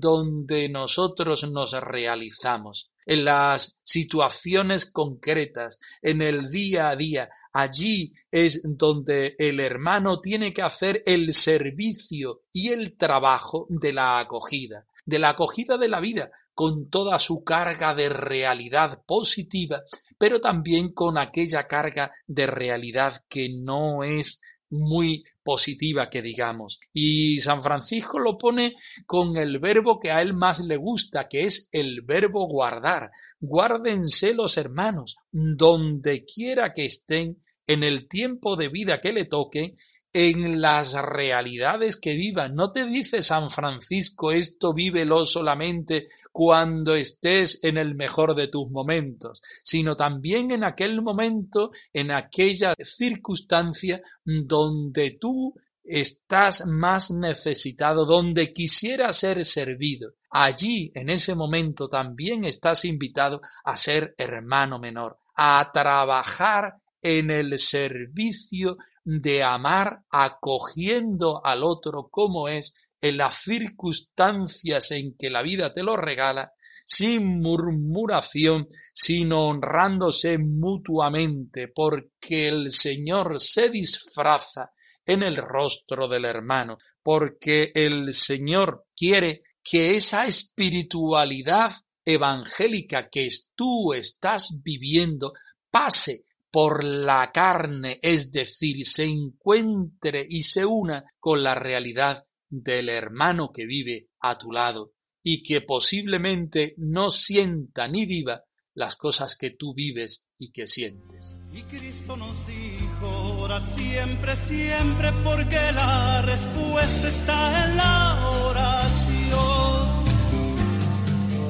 donde 0.00 0.68
nosotros 0.68 1.50
nos 1.50 1.72
realizamos 1.72 2.90
en 3.06 3.24
las 3.24 3.80
situaciones 3.82 4.90
concretas, 4.90 5.78
en 6.02 6.20
el 6.20 6.50
día 6.50 6.90
a 6.90 6.96
día. 6.96 7.30
Allí 7.52 8.12
es 8.30 8.62
donde 8.64 9.34
el 9.38 9.60
hermano 9.60 10.20
tiene 10.20 10.52
que 10.52 10.62
hacer 10.62 11.02
el 11.06 11.32
servicio 11.32 12.42
y 12.52 12.68
el 12.68 12.96
trabajo 12.96 13.66
de 13.68 13.92
la 13.92 14.18
acogida, 14.18 14.86
de 15.06 15.18
la 15.18 15.30
acogida 15.30 15.78
de 15.78 15.88
la 15.88 16.00
vida, 16.00 16.30
con 16.52 16.90
toda 16.90 17.18
su 17.18 17.44
carga 17.44 17.94
de 17.94 18.08
realidad 18.08 19.02
positiva, 19.06 19.82
pero 20.18 20.40
también 20.40 20.92
con 20.92 21.16
aquella 21.16 21.66
carga 21.66 22.12
de 22.26 22.46
realidad 22.46 23.24
que 23.28 23.48
no 23.48 24.02
es 24.02 24.42
muy 24.70 25.24
positiva 25.42 26.10
que 26.10 26.22
digamos. 26.22 26.80
Y 26.92 27.40
San 27.40 27.62
Francisco 27.62 28.18
lo 28.18 28.36
pone 28.36 28.76
con 29.06 29.36
el 29.36 29.58
verbo 29.58 29.98
que 29.98 30.10
a 30.10 30.22
él 30.22 30.34
más 30.34 30.60
le 30.60 30.76
gusta, 30.76 31.28
que 31.28 31.44
es 31.44 31.68
el 31.72 32.02
verbo 32.02 32.46
guardar. 32.46 33.10
Guárdense 33.40 34.34
los 34.34 34.56
hermanos, 34.56 35.16
donde 35.30 36.24
quiera 36.24 36.72
que 36.72 36.84
estén, 36.84 37.42
en 37.66 37.84
el 37.84 38.08
tiempo 38.08 38.56
de 38.56 38.68
vida 38.68 39.00
que 39.00 39.12
le 39.12 39.26
toque, 39.26 39.76
en 40.12 40.60
las 40.60 40.94
realidades 40.94 41.96
que 41.96 42.14
vivan. 42.14 42.54
No 42.54 42.72
te 42.72 42.86
dice 42.86 43.22
San 43.22 43.50
Francisco 43.50 44.32
esto 44.32 44.72
vívelo 44.72 45.24
solamente 45.24 46.08
cuando 46.32 46.94
estés 46.94 47.62
en 47.62 47.76
el 47.76 47.94
mejor 47.94 48.34
de 48.34 48.48
tus 48.48 48.70
momentos, 48.70 49.42
sino 49.64 49.96
también 49.96 50.50
en 50.50 50.64
aquel 50.64 51.02
momento, 51.02 51.70
en 51.92 52.10
aquella 52.10 52.74
circunstancia 52.82 54.00
donde 54.24 55.18
tú 55.20 55.54
estás 55.84 56.66
más 56.66 57.10
necesitado, 57.10 58.04
donde 58.04 58.52
quisiera 58.52 59.12
ser 59.12 59.44
servido. 59.44 60.14
Allí, 60.30 60.90
en 60.94 61.08
ese 61.08 61.34
momento, 61.34 61.88
también 61.88 62.44
estás 62.44 62.84
invitado 62.84 63.40
a 63.64 63.76
ser 63.76 64.14
hermano 64.18 64.78
menor, 64.78 65.18
a 65.34 65.70
trabajar 65.72 66.74
en 67.00 67.30
el 67.30 67.58
servicio 67.58 68.76
de 69.10 69.42
amar 69.42 70.02
acogiendo 70.10 71.40
al 71.42 71.64
otro 71.64 72.08
como 72.10 72.46
es 72.46 72.90
en 73.00 73.16
las 73.16 73.36
circunstancias 73.36 74.90
en 74.90 75.16
que 75.16 75.30
la 75.30 75.40
vida 75.40 75.72
te 75.72 75.82
lo 75.82 75.96
regala, 75.96 76.52
sin 76.84 77.40
murmuración, 77.40 78.68
sino 78.92 79.48
honrándose 79.48 80.36
mutuamente, 80.36 81.68
porque 81.68 82.48
el 82.48 82.70
Señor 82.70 83.40
se 83.40 83.70
disfraza 83.70 84.72
en 85.06 85.22
el 85.22 85.36
rostro 85.36 86.06
del 86.06 86.26
hermano, 86.26 86.76
porque 87.02 87.72
el 87.74 88.12
Señor 88.12 88.84
quiere 88.94 89.42
que 89.62 89.96
esa 89.96 90.26
espiritualidad 90.26 91.72
evangélica 92.04 93.08
que 93.08 93.26
tú 93.54 93.94
estás 93.94 94.60
viviendo 94.62 95.32
pase 95.70 96.26
por 96.50 96.84
la 96.84 97.30
carne, 97.32 97.98
es 98.02 98.30
decir, 98.30 98.84
se 98.86 99.04
encuentre 99.04 100.26
y 100.28 100.42
se 100.42 100.64
una 100.64 101.04
con 101.18 101.42
la 101.42 101.54
realidad 101.54 102.26
del 102.48 102.88
hermano 102.88 103.52
que 103.52 103.66
vive 103.66 104.08
a 104.20 104.38
tu 104.38 104.52
lado 104.52 104.92
y 105.22 105.42
que 105.42 105.60
posiblemente 105.60 106.74
no 106.78 107.10
sienta 107.10 107.88
ni 107.88 108.06
viva 108.06 108.44
las 108.74 108.96
cosas 108.96 109.36
que 109.36 109.50
tú 109.50 109.74
vives 109.74 110.28
y 110.38 110.52
que 110.52 110.66
sientes. 110.66 111.36
Y 111.52 111.62
Cristo 111.62 112.16
nos 112.16 112.34
dijo, 112.46 113.08
orad 113.40 113.66
siempre, 113.66 114.36
siempre, 114.36 115.12
porque 115.24 115.72
la 115.72 116.22
respuesta 116.22 117.08
está 117.08 117.64
en 117.64 117.76
la 117.76 118.30
oración. 118.30 120.04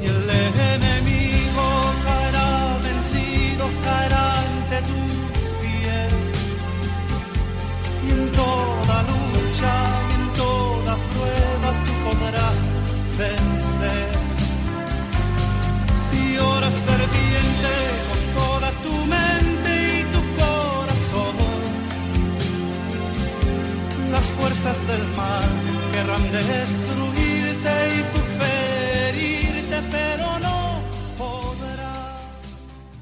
Y 0.02 0.07
el 0.07 0.31
Y 8.38 8.40
en 8.40 8.47
toda 8.47 9.02
lucha 9.02 9.75
podrás 12.07 12.61
vencer. 13.18 14.11
Si 16.11 16.38
oras 16.38 16.75
ferviente 16.88 17.75
con 18.09 18.21
toda 18.38 18.71
tu 18.85 18.95
mente 19.16 19.73
y 19.99 20.02
tu 20.14 20.21
corazón, 20.42 21.37
las 24.12 24.26
fuerzas 24.37 24.78
del 24.87 25.04
mal 25.16 25.50
querrán 25.92 26.25
destruirte 26.33 27.27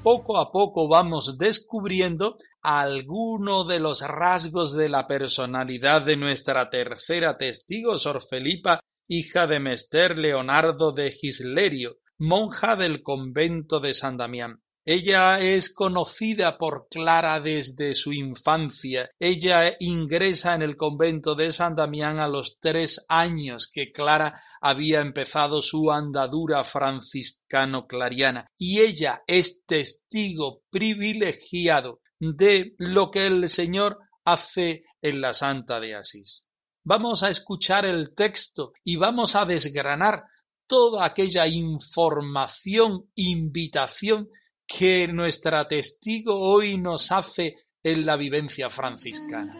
Poco 0.06 0.38
a 0.38 0.52
poco 0.52 0.86
vamos 0.86 1.36
descubriendo 1.36 2.36
algunos 2.62 3.66
de 3.66 3.80
los 3.80 4.02
rasgos 4.02 4.76
de 4.76 4.88
la 4.88 5.08
personalidad 5.08 6.02
de 6.02 6.16
nuestra 6.16 6.70
tercera 6.70 7.36
testigo, 7.36 7.98
Sor 7.98 8.22
Felipa, 8.22 8.78
hija 9.08 9.48
de 9.48 9.58
Mester 9.58 10.16
Leonardo 10.16 10.92
de 10.92 11.10
Gislerio, 11.10 11.96
monja 12.20 12.76
del 12.76 13.02
convento 13.02 13.80
de 13.80 13.94
San 13.94 14.16
Damián. 14.16 14.62
Ella 14.88 15.40
es 15.40 15.74
conocida 15.74 16.56
por 16.56 16.86
Clara 16.88 17.40
desde 17.40 17.92
su 17.92 18.12
infancia. 18.12 19.10
Ella 19.18 19.74
ingresa 19.80 20.54
en 20.54 20.62
el 20.62 20.76
convento 20.76 21.34
de 21.34 21.50
San 21.52 21.74
Damián 21.74 22.20
a 22.20 22.28
los 22.28 22.60
tres 22.60 23.04
años 23.08 23.68
que 23.70 23.90
Clara 23.90 24.40
había 24.60 25.00
empezado 25.00 25.60
su 25.60 25.90
andadura 25.90 26.62
franciscano-clariana. 26.62 28.46
Y 28.56 28.78
ella 28.78 29.22
es 29.26 29.64
testigo 29.66 30.62
privilegiado 30.70 32.00
de 32.20 32.76
lo 32.78 33.10
que 33.10 33.26
el 33.26 33.48
Señor 33.48 33.98
hace 34.24 34.84
en 35.02 35.20
la 35.20 35.34
Santa 35.34 35.80
de 35.80 35.96
Asís 35.96 36.46
vamos 36.86 37.24
a 37.24 37.30
escuchar 37.30 37.84
el 37.84 38.14
texto 38.14 38.72
y 38.84 38.94
vamos 38.94 39.34
a 39.34 39.44
desgranar 39.44 40.22
toda 40.68 41.04
aquella 41.04 41.44
información, 41.48 43.10
invitación 43.16 44.28
que 44.66 45.08
nuestra 45.08 45.66
testigo 45.68 46.38
hoy 46.38 46.78
nos 46.78 47.12
hace 47.12 47.56
en 47.82 48.04
la 48.04 48.16
vivencia 48.16 48.68
franciscana. 48.68 49.54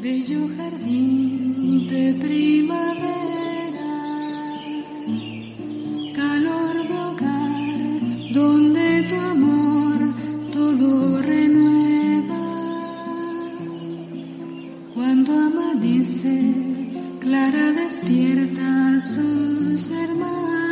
Bello 0.00 0.48
jardín 0.56 1.88
de 1.88 2.14
primavera, 2.20 3.04
calor 6.14 6.88
de 6.88 6.94
hogar, 6.94 8.32
donde 8.32 9.02
tu 9.08 9.14
amor 9.14 9.98
todo 10.52 11.22
Cuando 14.94 15.32
amanece, 15.32 16.54
Clara 17.20 17.72
despierta 17.72 18.96
a 18.96 19.00
sus 19.00 19.90
hermanas 19.90 20.71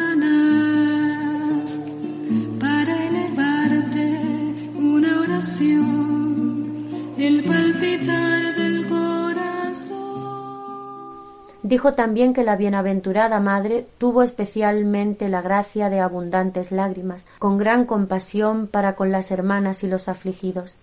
Dijo 11.63 11.93
también 11.95 12.33
que 12.33 12.43
la 12.43 12.57
bienaventurada 12.57 13.41
madre 13.41 13.87
tuvo 13.99 14.23
especialmente 14.23 15.29
la 15.29 15.43
gracia 15.43 15.91
de 15.91 16.01
abundantes 16.01 16.73
lágrimas, 16.73 17.27
con 17.39 17.59
gran 17.59 17.85
compasión 17.85 18.67
para 18.67 18.95
con 18.95 19.13
las 19.13 19.31
hermanas 19.31 19.85
y 19.85 19.87
los 19.87 20.09
afligidos 20.09 20.77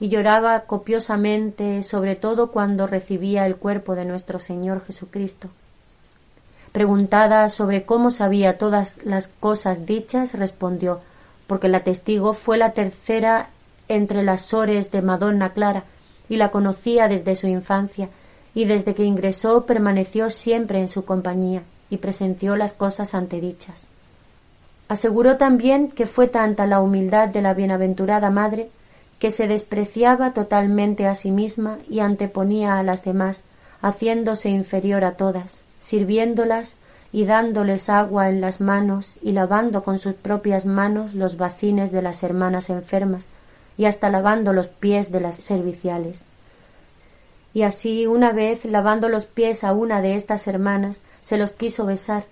y 0.00 0.08
lloraba 0.08 0.60
copiosamente, 0.62 1.82
sobre 1.82 2.16
todo 2.16 2.50
cuando 2.50 2.86
recibía 2.86 3.46
el 3.46 3.56
cuerpo 3.56 3.94
de 3.94 4.06
nuestro 4.06 4.38
Señor 4.38 4.82
Jesucristo. 4.84 5.48
Preguntada 6.72 7.48
sobre 7.50 7.84
cómo 7.84 8.10
sabía 8.10 8.56
todas 8.56 8.96
las 9.04 9.28
cosas 9.28 9.84
dichas, 9.84 10.32
respondió 10.32 11.00
porque 11.46 11.68
la 11.68 11.80
testigo 11.80 12.32
fue 12.32 12.56
la 12.56 12.72
tercera 12.72 13.50
entre 13.90 14.22
las 14.22 14.42
sores 14.42 14.90
de 14.92 15.02
Madonna 15.02 15.52
Clara 15.52 15.84
y 16.28 16.36
la 16.36 16.50
conocía 16.50 17.08
desde 17.08 17.34
su 17.34 17.48
infancia 17.48 18.08
y 18.54 18.64
desde 18.64 18.94
que 18.94 19.04
ingresó 19.04 19.66
permaneció 19.66 20.30
siempre 20.30 20.78
en 20.78 20.88
su 20.88 21.04
compañía 21.04 21.62
y 21.90 21.98
presenció 21.98 22.56
las 22.56 22.72
cosas 22.72 23.14
antedichas. 23.14 23.88
Aseguró 24.88 25.36
también 25.36 25.90
que 25.90 26.06
fue 26.06 26.28
tanta 26.28 26.66
la 26.66 26.80
humildad 26.80 27.28
de 27.28 27.42
la 27.42 27.52
bienaventurada 27.52 28.30
madre 28.30 28.70
que 29.18 29.32
se 29.32 29.48
despreciaba 29.48 30.32
totalmente 30.32 31.06
a 31.06 31.14
sí 31.14 31.30
misma 31.32 31.78
y 31.88 31.98
anteponía 31.98 32.78
a 32.78 32.82
las 32.82 33.04
demás, 33.04 33.42
haciéndose 33.82 34.50
inferior 34.50 35.04
a 35.04 35.12
todas, 35.12 35.62
sirviéndolas 35.78 36.76
y 37.12 37.24
dándoles 37.24 37.88
agua 37.88 38.28
en 38.28 38.40
las 38.40 38.60
manos 38.60 39.18
y 39.20 39.32
lavando 39.32 39.82
con 39.82 39.98
sus 39.98 40.14
propias 40.14 40.64
manos 40.64 41.14
los 41.14 41.36
bacines 41.36 41.90
de 41.90 42.02
las 42.02 42.22
hermanas 42.22 42.70
enfermas 42.70 43.26
y 43.76 43.86
hasta 43.86 44.10
lavando 44.10 44.52
los 44.52 44.68
pies 44.68 45.10
de 45.10 45.20
las 45.20 45.36
serviciales. 45.36 46.24
Y 47.52 47.62
así 47.62 48.06
una 48.06 48.32
vez 48.32 48.64
lavando 48.64 49.08
los 49.08 49.24
pies 49.24 49.64
a 49.64 49.72
una 49.72 50.02
de 50.02 50.14
estas 50.14 50.46
hermanas 50.46 51.02
se 51.20 51.36
los 51.36 51.50
quiso 51.50 51.84
besar, 51.86 52.24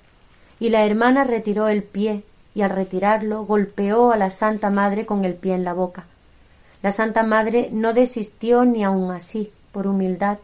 y 0.61 0.70
la 0.70 0.85
hermana 0.85 1.24
retiró 1.24 1.68
el 1.68 1.83
pie 1.83 2.22
y 2.55 2.62
al 2.62 2.70
retirarlo 2.70 3.44
golpeó 3.44 4.12
a 4.12 4.16
la 4.16 4.31
Santa 4.31 4.70
Madre 4.70 5.07
con 5.07 5.24
el 5.24 5.35
pie 5.35 5.55
en 5.55 5.64
la 5.64 5.74
boca. 5.74 6.05
La 6.83 6.90
Santa 6.90 7.22
Madre 7.22 7.70
no 7.72 7.92
desistió 7.92 8.64
ni 8.64 8.85
aun 8.85 9.11
así, 9.11 9.53
por 9.72 9.87
humildad, 9.87 10.38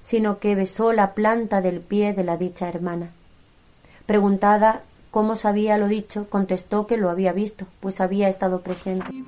sino 0.00 0.38
que 0.38 0.54
besó 0.54 0.92
la 0.92 1.14
planta 1.14 1.60
del 1.60 1.80
pie 1.80 2.12
de 2.12 2.24
la 2.24 2.36
dicha 2.36 2.68
hermana. 2.68 3.10
Preguntada 4.06 4.82
como 5.10 5.34
sabía 5.34 5.76
lo 5.76 5.88
dicho, 5.88 6.26
contestó 6.30 6.86
que 6.86 6.96
lo 6.96 7.10
había 7.10 7.32
visto, 7.32 7.66
pues 7.80 8.00
había 8.00 8.28
estado 8.28 8.60
presente. 8.60 9.06
En. 9.10 9.20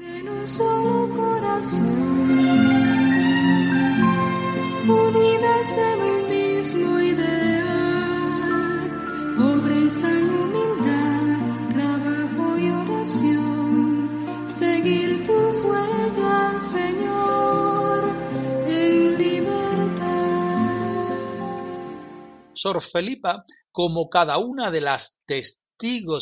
Sor 22.55 22.81
Felipa, 22.81 23.45
como 23.73 24.09
cada 24.09 24.39
una 24.39 24.71
de 24.71 24.81
las 24.81 25.19
testigos 25.27 25.62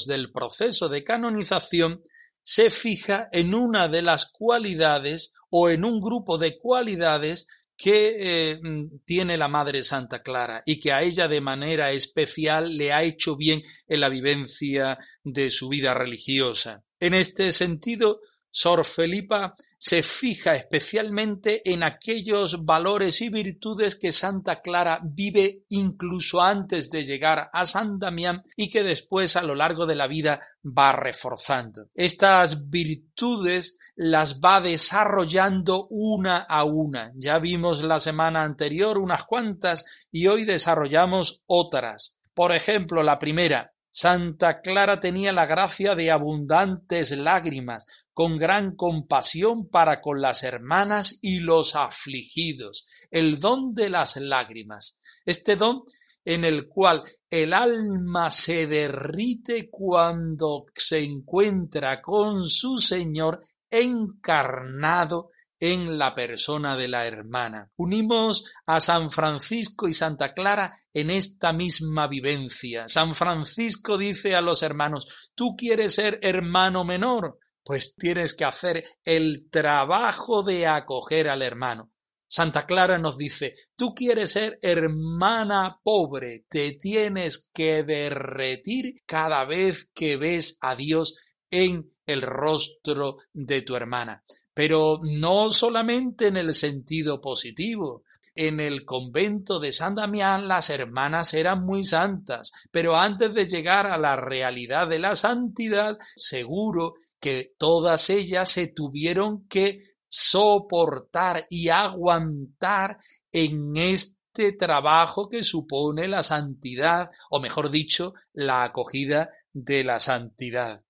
del 0.06 0.32
proceso 0.32 0.88
de 0.88 1.04
canonización, 1.04 2.02
se 2.42 2.70
fija 2.70 3.28
en 3.32 3.54
una 3.54 3.88
de 3.88 4.02
las 4.02 4.30
cualidades 4.32 5.34
o 5.50 5.68
en 5.68 5.84
un 5.84 6.00
grupo 6.00 6.38
de 6.38 6.58
cualidades 6.58 7.46
que 7.76 8.52
eh, 8.52 8.60
tiene 9.04 9.36
la 9.36 9.48
Madre 9.48 9.82
Santa 9.84 10.22
Clara 10.22 10.62
y 10.66 10.78
que 10.78 10.92
a 10.92 11.02
ella 11.02 11.28
de 11.28 11.40
manera 11.40 11.90
especial 11.92 12.76
le 12.76 12.92
ha 12.92 13.02
hecho 13.02 13.36
bien 13.36 13.62
en 13.88 14.00
la 14.00 14.08
vivencia 14.08 14.98
de 15.24 15.50
su 15.50 15.68
vida 15.68 15.94
religiosa. 15.94 16.84
En 16.98 17.14
este 17.14 17.52
sentido, 17.52 18.20
Sor 18.52 18.84
Felipa 18.84 19.54
se 19.78 20.02
fija 20.02 20.56
especialmente 20.56 21.62
en 21.72 21.82
aquellos 21.82 22.64
valores 22.64 23.20
y 23.20 23.28
virtudes 23.28 23.96
que 23.96 24.12
Santa 24.12 24.60
Clara 24.60 25.00
vive 25.02 25.64
incluso 25.68 26.42
antes 26.42 26.90
de 26.90 27.04
llegar 27.04 27.48
a 27.52 27.64
San 27.64 27.98
Damián 27.98 28.42
y 28.56 28.70
que 28.70 28.82
después 28.82 29.36
a 29.36 29.42
lo 29.42 29.54
largo 29.54 29.86
de 29.86 29.94
la 29.94 30.06
vida 30.06 30.40
va 30.64 30.92
reforzando. 30.92 31.88
Estas 31.94 32.68
virtudes 32.68 33.78
las 33.94 34.40
va 34.40 34.60
desarrollando 34.60 35.86
una 35.90 36.38
a 36.38 36.64
una. 36.64 37.12
Ya 37.14 37.38
vimos 37.38 37.82
la 37.82 38.00
semana 38.00 38.42
anterior 38.42 38.98
unas 38.98 39.24
cuantas 39.24 39.84
y 40.10 40.26
hoy 40.26 40.44
desarrollamos 40.44 41.44
otras. 41.46 42.18
Por 42.34 42.52
ejemplo, 42.52 43.02
la 43.02 43.18
primera, 43.18 43.72
Santa 43.92 44.60
Clara 44.60 45.00
tenía 45.00 45.32
la 45.32 45.46
gracia 45.46 45.96
de 45.96 46.12
abundantes 46.12 47.10
lágrimas, 47.10 47.86
con 48.20 48.37
gran 48.37 48.76
compasión 48.76 49.70
para 49.70 50.02
con 50.02 50.20
las 50.20 50.42
hermanas 50.42 51.20
y 51.22 51.40
los 51.40 51.74
afligidos, 51.74 52.87
el 53.11 53.38
don 53.38 53.74
de 53.74 53.88
las 53.88 54.16
lágrimas. 54.16 55.00
Este 55.24 55.56
don 55.56 55.85
en 56.22 56.44
el 56.44 56.68
cual 56.68 57.02
el 57.30 57.54
alma 57.54 58.30
se 58.30 58.66
derrite 58.66 59.70
cuando 59.70 60.66
se 60.74 61.02
encuentra 61.02 62.02
con 62.02 62.44
su 62.44 62.78
Señor 62.78 63.40
encarnado 63.70 65.30
en 65.59 65.96
la 65.96 66.14
persona 66.14 66.76
de 66.76 66.88
la 66.88 67.06
hermana. 67.06 67.70
Unimos 67.76 68.52
a 68.66 68.80
San 68.80 69.11
Francisco 69.11 69.88
y 69.88 69.94
Santa 69.94 70.35
Clara 70.35 70.78
en 70.92 71.09
esta 71.09 71.54
misma 71.54 72.06
vivencia. 72.06 72.87
San 72.87 73.14
Francisco 73.14 73.96
dice 73.96 74.37
a 74.37 74.42
los 74.42 74.62
hermanos, 74.62 75.30
tú 75.35 75.56
quieres 75.56 75.94
ser 75.94 76.18
hermano 76.20 76.85
menor, 76.85 77.38
pues 77.70 77.94
tienes 77.94 78.35
que 78.35 78.44
hacer 78.44 78.83
el 79.04 79.48
trabajo 79.48 80.42
de 80.42 80.66
acoger 80.66 81.28
al 81.28 81.40
hermano. 81.40 81.92
Santa 82.26 82.66
Clara 82.66 82.98
nos 82.98 83.16
dice, 83.16 83.54
tú 83.76 83.94
quieres 83.94 84.33
ser 84.33 84.59
hermana 84.61 85.78
pobre, 85.85 86.46
te 86.48 86.72
tienes 86.72 87.48
que 87.54 87.85
derretir 87.85 88.94
cada 89.06 89.44
vez 89.44 89.88
que 89.94 90.16
ves 90.16 90.59
a 90.61 90.74
Dios 90.74 91.14
en 91.48 91.94
el 92.06 92.22
rostro 92.22 93.18
de 93.33 93.62
tu 93.62 93.76
hermana. 93.76 94.24
Pero 94.52 94.98
no 95.04 95.52
solamente 95.52 96.26
en 96.26 96.38
el 96.38 96.56
sentido 96.56 97.20
positivo. 97.20 98.02
En 98.35 98.59
el 98.59 98.85
convento 98.85 99.61
de 99.61 99.70
San 99.70 99.94
Damián 99.94 100.48
las 100.48 100.70
hermanas 100.70 101.35
eran 101.35 101.64
muy 101.64 101.85
santas, 101.85 102.50
pero 102.72 102.96
antes 102.96 103.33
de 103.33 103.46
llegar 103.46 103.87
a 103.87 103.98
la 103.98 104.16
realidad 104.16 104.88
de 104.88 104.98
la 104.98 105.14
santidad, 105.14 105.98
seguro 106.16 106.94
que 107.20 107.54
todas 107.59 108.11
ellas 108.11 108.48
se 108.48 108.68
tuvieron 108.68 109.46
que 109.46 109.90
soportar 110.09 111.46
y 111.48 111.68
aguantar 111.68 112.98
en 113.30 113.76
este 113.76 114.52
trabajo 114.52 115.28
que 115.28 115.44
supone 115.44 116.09
la 116.09 116.22
santidad, 116.22 117.11
o 117.30 117.40
mejor 117.40 117.70
dicho, 117.70 118.14
la 118.33 118.64
acogida 118.64 119.30
de 119.52 119.85
la 119.85 120.00
santidad. 120.00 120.83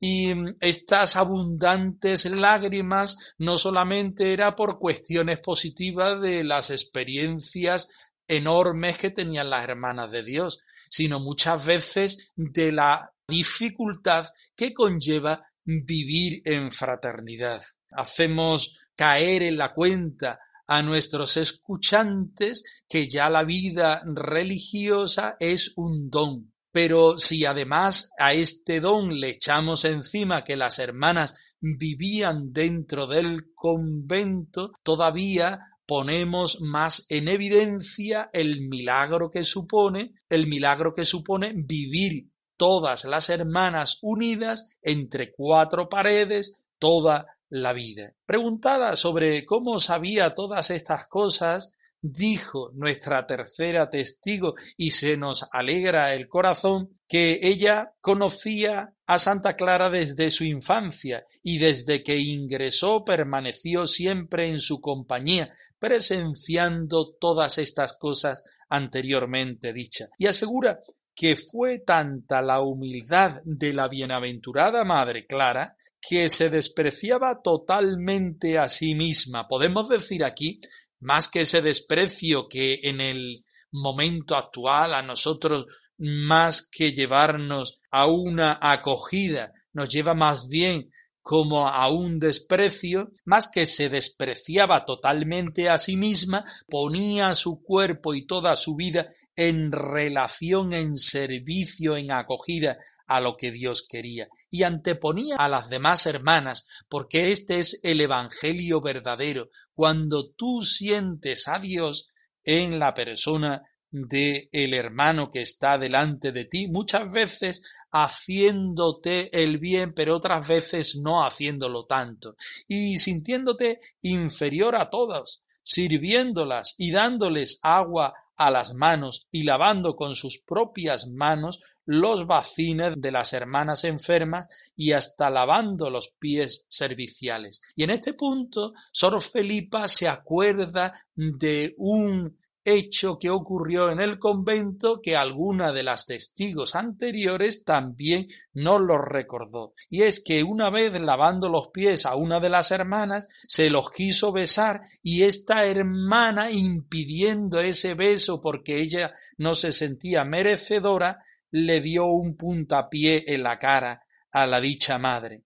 Y 0.00 0.32
estas 0.60 1.16
abundantes 1.16 2.24
lágrimas 2.26 3.34
no 3.38 3.56
solamente 3.56 4.32
era 4.32 4.56
por 4.56 4.78
cuestiones 4.78 5.38
positivas 5.38 6.20
de 6.20 6.42
las 6.42 6.70
experiencias 6.70 8.12
enormes 8.26 8.98
que 8.98 9.10
tenían 9.10 9.50
las 9.50 9.62
hermanas 9.62 10.10
de 10.10 10.24
Dios, 10.24 10.60
sino 10.90 11.20
muchas 11.20 11.64
veces 11.64 12.32
de 12.34 12.72
la 12.72 13.12
dificultad 13.28 14.26
que 14.56 14.74
conlleva 14.74 15.46
vivir 15.64 16.42
en 16.44 16.72
fraternidad. 16.72 17.62
Hacemos 17.90 18.78
caer 18.96 19.42
en 19.42 19.58
la 19.58 19.72
cuenta 19.72 20.40
a 20.66 20.82
nuestros 20.82 21.36
escuchantes 21.36 22.82
que 22.88 23.08
ya 23.08 23.28
la 23.28 23.44
vida 23.44 24.02
religiosa 24.06 25.36
es 25.38 25.72
un 25.76 26.08
don, 26.08 26.52
pero 26.70 27.18
si 27.18 27.44
además 27.44 28.12
a 28.18 28.32
este 28.32 28.80
don 28.80 29.20
le 29.20 29.30
echamos 29.30 29.84
encima 29.84 30.44
que 30.44 30.56
las 30.56 30.78
hermanas 30.78 31.34
vivían 31.60 32.52
dentro 32.52 33.06
del 33.06 33.52
convento, 33.54 34.72
todavía 34.82 35.60
ponemos 35.86 36.60
más 36.60 37.06
en 37.08 37.28
evidencia 37.28 38.30
el 38.32 38.68
milagro 38.68 39.30
que 39.30 39.44
supone, 39.44 40.14
el 40.28 40.46
milagro 40.46 40.94
que 40.94 41.04
supone 41.04 41.52
vivir 41.54 42.31
todas 42.62 43.06
las 43.06 43.28
hermanas 43.28 43.98
unidas 44.02 44.68
entre 44.82 45.32
cuatro 45.32 45.88
paredes 45.88 46.60
toda 46.78 47.26
la 47.48 47.72
vida. 47.72 48.14
Preguntada 48.24 48.94
sobre 48.94 49.44
cómo 49.44 49.80
sabía 49.80 50.32
todas 50.32 50.70
estas 50.70 51.08
cosas, 51.08 51.72
dijo 52.00 52.70
nuestra 52.74 53.26
tercera 53.26 53.90
testigo 53.90 54.54
y 54.76 54.92
se 54.92 55.16
nos 55.16 55.48
alegra 55.50 56.14
el 56.14 56.28
corazón 56.28 56.90
que 57.08 57.40
ella 57.42 57.94
conocía 58.00 58.94
a 59.06 59.18
Santa 59.18 59.56
Clara 59.56 59.90
desde 59.90 60.30
su 60.30 60.44
infancia 60.44 61.26
y 61.42 61.58
desde 61.58 62.04
que 62.04 62.16
ingresó 62.16 63.04
permaneció 63.04 63.88
siempre 63.88 64.48
en 64.48 64.60
su 64.60 64.80
compañía, 64.80 65.52
presenciando 65.80 67.10
todas 67.18 67.58
estas 67.58 67.94
cosas 67.94 68.44
anteriormente 68.68 69.72
dichas. 69.72 70.10
Y 70.16 70.28
asegura 70.28 70.78
que 71.14 71.36
fue 71.36 71.80
tanta 71.80 72.42
la 72.42 72.60
humildad 72.60 73.40
de 73.44 73.72
la 73.72 73.88
bienaventurada 73.88 74.84
Madre 74.84 75.26
Clara 75.26 75.76
que 76.00 76.28
se 76.28 76.50
despreciaba 76.50 77.42
totalmente 77.42 78.58
a 78.58 78.68
sí 78.68 78.94
misma. 78.94 79.46
Podemos 79.46 79.88
decir 79.88 80.24
aquí 80.24 80.60
más 81.00 81.28
que 81.28 81.42
ese 81.42 81.62
desprecio 81.62 82.48
que 82.48 82.80
en 82.82 83.00
el 83.00 83.44
momento 83.70 84.36
actual 84.36 84.94
a 84.94 85.02
nosotros 85.02 85.66
más 85.98 86.68
que 86.68 86.92
llevarnos 86.92 87.80
a 87.90 88.06
una 88.06 88.58
acogida, 88.60 89.52
nos 89.72 89.88
lleva 89.88 90.14
más 90.14 90.48
bien 90.48 90.91
como 91.22 91.68
a 91.68 91.88
un 91.88 92.18
desprecio, 92.18 93.12
más 93.24 93.48
que 93.48 93.66
se 93.66 93.88
despreciaba 93.88 94.84
totalmente 94.84 95.68
a 95.68 95.78
sí 95.78 95.96
misma, 95.96 96.44
ponía 96.68 97.34
su 97.34 97.62
cuerpo 97.62 98.14
y 98.14 98.26
toda 98.26 98.56
su 98.56 98.74
vida 98.74 99.08
en 99.36 99.70
relación, 99.70 100.72
en 100.72 100.96
servicio, 100.96 101.96
en 101.96 102.10
acogida 102.10 102.78
a 103.06 103.20
lo 103.20 103.36
que 103.36 103.52
Dios 103.52 103.86
quería, 103.88 104.28
y 104.50 104.64
anteponía 104.64 105.36
a 105.36 105.48
las 105.48 105.68
demás 105.68 106.06
hermanas, 106.06 106.66
porque 106.88 107.30
este 107.30 107.60
es 107.60 107.80
el 107.84 108.00
Evangelio 108.00 108.80
verdadero, 108.80 109.48
cuando 109.74 110.30
tú 110.30 110.62
sientes 110.64 111.46
a 111.46 111.58
Dios 111.58 112.10
en 112.44 112.78
la 112.78 112.94
persona 112.94 113.62
de 113.92 114.48
el 114.52 114.74
hermano 114.74 115.30
que 115.30 115.42
está 115.42 115.78
delante 115.78 116.32
de 116.32 116.46
ti, 116.46 116.66
muchas 116.66 117.12
veces 117.12 117.62
haciéndote 117.92 119.30
el 119.32 119.58
bien, 119.58 119.92
pero 119.92 120.16
otras 120.16 120.48
veces 120.48 120.96
no 120.96 121.24
haciéndolo 121.24 121.84
tanto, 121.84 122.36
y 122.66 122.98
sintiéndote 122.98 123.80
inferior 124.00 124.74
a 124.74 124.90
todas, 124.90 125.44
sirviéndolas 125.62 126.74
y 126.78 126.90
dándoles 126.90 127.60
agua 127.62 128.14
a 128.34 128.50
las 128.50 128.74
manos 128.74 129.28
y 129.30 129.42
lavando 129.42 129.94
con 129.94 130.16
sus 130.16 130.38
propias 130.38 131.06
manos 131.06 131.60
los 131.84 132.26
bacines 132.26 133.00
de 133.00 133.12
las 133.12 133.32
hermanas 133.34 133.84
enfermas 133.84 134.48
y 134.74 134.92
hasta 134.92 135.30
lavando 135.30 135.90
los 135.90 136.08
pies 136.18 136.64
serviciales. 136.68 137.60
Y 137.76 137.84
en 137.84 137.90
este 137.90 138.14
punto, 138.14 138.72
Sor 138.90 139.20
Felipa 139.20 139.86
se 139.86 140.08
acuerda 140.08 140.92
de 141.14 141.74
un 141.76 142.36
hecho 142.64 143.18
que 143.18 143.30
ocurrió 143.30 143.90
en 143.90 144.00
el 144.00 144.18
convento 144.18 145.00
que 145.02 145.16
alguna 145.16 145.72
de 145.72 145.82
las 145.82 146.06
testigos 146.06 146.74
anteriores 146.74 147.64
también 147.64 148.28
no 148.52 148.78
lo 148.78 148.98
recordó. 148.98 149.74
Y 149.88 150.02
es 150.02 150.22
que 150.22 150.42
una 150.42 150.70
vez 150.70 150.98
lavando 151.00 151.48
los 151.48 151.68
pies 151.68 152.06
a 152.06 152.14
una 152.14 152.40
de 152.40 152.50
las 152.50 152.70
hermanas, 152.70 153.28
se 153.48 153.70
los 153.70 153.90
quiso 153.90 154.32
besar 154.32 154.82
y 155.02 155.22
esta 155.22 155.64
hermana 155.64 156.50
impidiendo 156.50 157.60
ese 157.60 157.94
beso 157.94 158.40
porque 158.40 158.80
ella 158.80 159.14
no 159.36 159.54
se 159.54 159.72
sentía 159.72 160.24
merecedora, 160.24 161.24
le 161.50 161.80
dio 161.80 162.06
un 162.06 162.36
puntapié 162.36 163.24
en 163.34 163.42
la 163.42 163.58
cara 163.58 164.04
a 164.30 164.46
la 164.46 164.60
dicha 164.60 164.98
madre. 164.98 165.42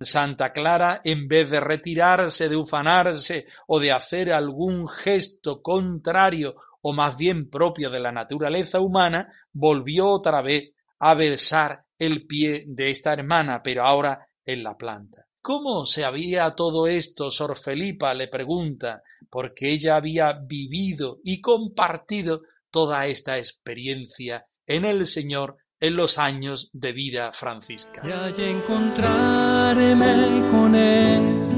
Santa 0.00 0.52
Clara, 0.52 1.00
en 1.04 1.26
vez 1.28 1.50
de 1.50 1.60
retirarse, 1.60 2.48
de 2.48 2.56
ufanarse 2.56 3.46
o 3.66 3.80
de 3.80 3.92
hacer 3.92 4.32
algún 4.32 4.88
gesto 4.88 5.62
contrario 5.62 6.56
o 6.82 6.92
más 6.92 7.16
bien 7.16 7.50
propio 7.50 7.90
de 7.90 8.00
la 8.00 8.12
naturaleza 8.12 8.80
humana, 8.80 9.28
volvió 9.52 10.08
otra 10.08 10.42
vez 10.42 10.70
a 10.98 11.14
versar 11.14 11.84
el 11.98 12.26
pie 12.26 12.64
de 12.66 12.90
esta 12.90 13.12
hermana, 13.12 13.62
pero 13.62 13.84
ahora 13.84 14.28
en 14.44 14.62
la 14.62 14.76
planta. 14.76 15.26
¿Cómo 15.40 15.86
se 15.86 16.04
había 16.04 16.50
todo 16.56 16.86
esto? 16.86 17.30
Sor 17.30 17.56
Felipa 17.56 18.12
le 18.14 18.28
pregunta, 18.28 19.02
porque 19.30 19.70
ella 19.70 19.96
había 19.96 20.32
vivido 20.32 21.20
y 21.22 21.40
compartido 21.40 22.42
toda 22.70 23.06
esta 23.06 23.38
experiencia 23.38 24.46
en 24.66 24.84
el 24.84 25.06
Señor 25.06 25.56
en 25.80 25.96
los 25.96 26.18
años 26.18 26.70
de 26.72 26.92
vida 26.92 27.32
franciscana. 27.32 28.08
Y 28.08 28.12
allá 28.12 28.48
encontrarme 28.48 30.42
con 30.50 30.74
Él, 30.74 31.48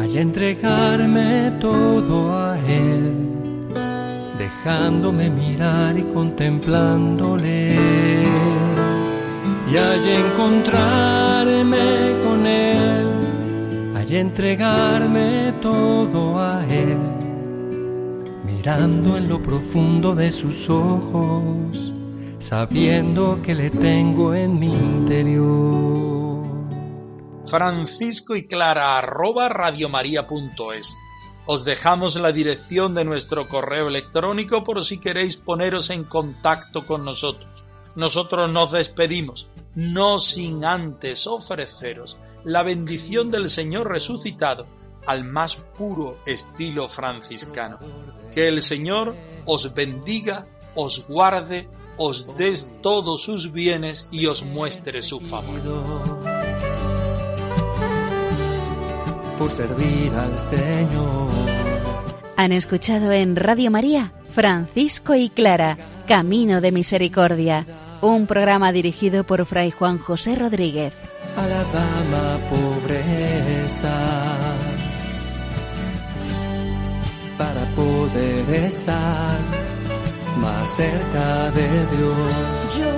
allá 0.00 0.20
entregarme 0.20 1.52
todo 1.60 2.36
a 2.36 2.58
Él, 2.58 3.14
dejándome 4.36 5.30
mirar 5.30 5.98
y 5.98 6.02
contemplándole. 6.02 7.74
Y 9.70 9.76
allá 9.76 10.18
encontrarme 10.18 12.16
con 12.22 12.46
Él, 12.46 13.96
allá 13.96 14.20
entregarme 14.20 15.54
todo 15.62 16.38
a 16.38 16.66
Él, 16.66 16.98
mirando 18.44 19.16
en 19.16 19.28
lo 19.28 19.42
profundo 19.42 20.14
de 20.14 20.30
sus 20.30 20.68
ojos 20.68 21.92
sabiendo 22.38 23.40
que 23.42 23.54
le 23.54 23.70
tengo 23.70 24.34
en 24.34 24.58
mi 24.58 24.72
interior. 24.72 26.46
Francisco 27.46 28.36
y 28.36 28.46
Clara 28.46 28.98
arroba 28.98 29.48
radiomaria.es. 29.48 30.96
Os 31.46 31.64
dejamos 31.64 32.16
la 32.16 32.30
dirección 32.30 32.94
de 32.94 33.04
nuestro 33.04 33.48
correo 33.48 33.88
electrónico 33.88 34.62
por 34.62 34.84
si 34.84 34.98
queréis 34.98 35.36
poneros 35.36 35.90
en 35.90 36.04
contacto 36.04 36.86
con 36.86 37.04
nosotros. 37.04 37.64
Nosotros 37.96 38.52
nos 38.52 38.72
despedimos, 38.72 39.48
no 39.74 40.18
sin 40.18 40.64
antes 40.64 41.26
ofreceros 41.26 42.18
la 42.44 42.62
bendición 42.62 43.30
del 43.30 43.50
Señor 43.50 43.90
resucitado 43.90 44.66
al 45.06 45.24
más 45.24 45.56
puro 45.56 46.18
estilo 46.26 46.88
franciscano. 46.88 47.78
Que 48.30 48.48
el 48.48 48.62
Señor 48.62 49.16
os 49.46 49.74
bendiga, 49.74 50.46
os 50.74 51.08
guarde, 51.08 51.68
os 51.98 52.36
des 52.36 52.72
todos 52.80 53.22
sus 53.22 53.52
bienes 53.52 54.08
y 54.12 54.26
os 54.26 54.44
muestre 54.44 55.02
su 55.02 55.20
favor. 55.20 55.60
Por 59.38 59.50
servir 59.50 60.12
al 60.14 60.38
Señor. 60.38 61.28
Han 62.36 62.52
escuchado 62.52 63.12
en 63.12 63.36
Radio 63.36 63.70
María 63.70 64.12
Francisco 64.28 65.16
y 65.16 65.30
Clara, 65.30 65.76
Camino 66.06 66.60
de 66.60 66.70
Misericordia, 66.70 67.66
un 68.00 68.28
programa 68.28 68.70
dirigido 68.70 69.24
por 69.24 69.44
Fray 69.46 69.72
Juan 69.72 69.98
José 69.98 70.36
Rodríguez. 70.36 70.92
A 71.36 71.46
la 71.46 71.64
dama 71.64 72.38
pobreza. 72.48 73.94
Para 77.36 77.64
poder 77.74 78.50
estar 78.66 79.67
más 80.38 80.70
cerca 80.70 81.50
de 81.50 81.86
Dios. 81.96 82.97